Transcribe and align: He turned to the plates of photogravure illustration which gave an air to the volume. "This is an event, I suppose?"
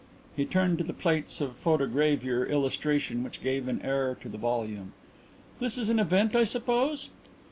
He 0.35 0.45
turned 0.47 0.79
to 0.79 0.83
the 0.83 0.95
plates 0.95 1.41
of 1.41 1.55
photogravure 1.63 2.49
illustration 2.49 3.23
which 3.23 3.39
gave 3.43 3.67
an 3.67 3.83
air 3.83 4.15
to 4.21 4.29
the 4.29 4.39
volume. 4.39 4.93
"This 5.59 5.77
is 5.77 5.91
an 5.91 5.99
event, 5.99 6.35
I 6.35 6.43
suppose?" 6.43 7.09